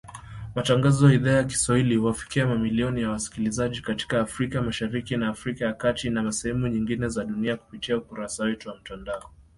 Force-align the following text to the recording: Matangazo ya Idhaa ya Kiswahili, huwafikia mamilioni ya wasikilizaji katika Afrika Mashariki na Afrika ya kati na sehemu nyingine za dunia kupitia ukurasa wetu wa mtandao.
Matangazo 0.55 1.09
ya 1.09 1.15
Idhaa 1.15 1.31
ya 1.31 1.43
Kiswahili, 1.43 1.95
huwafikia 1.95 2.47
mamilioni 2.47 3.01
ya 3.01 3.09
wasikilizaji 3.09 3.81
katika 3.81 4.19
Afrika 4.21 4.61
Mashariki 4.61 5.17
na 5.17 5.27
Afrika 5.27 5.65
ya 5.65 5.73
kati 5.73 6.09
na 6.09 6.31
sehemu 6.31 6.67
nyingine 6.67 7.07
za 7.09 7.25
dunia 7.25 7.57
kupitia 7.57 7.97
ukurasa 7.97 8.43
wetu 8.43 8.69
wa 8.69 8.75
mtandao. 8.75 9.31